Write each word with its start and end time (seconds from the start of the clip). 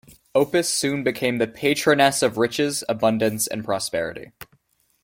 Opis 0.33 0.65
soon 0.65 1.03
became 1.03 1.37
the 1.37 1.45
patroness 1.45 2.23
of 2.23 2.35
riches, 2.39 2.83
abundance, 2.89 3.45
and 3.45 3.63
prosperity. 3.63 4.31